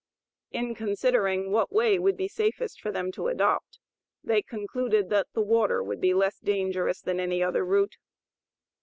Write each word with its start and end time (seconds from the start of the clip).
In 0.49 0.73
considering 0.73 1.51
what 1.51 1.71
way 1.71 1.99
would 1.99 2.17
be 2.17 2.27
safest 2.27 2.81
for 2.81 2.91
them 2.91 3.11
to 3.11 3.27
adopt, 3.27 3.77
they 4.23 4.41
concluded 4.41 5.11
that 5.11 5.27
the 5.33 5.43
water 5.43 5.83
would 5.83 6.01
be 6.01 6.11
less 6.15 6.39
dangerous 6.39 7.01
than 7.01 7.19
any 7.19 7.43
other 7.43 7.63
route. 7.63 7.97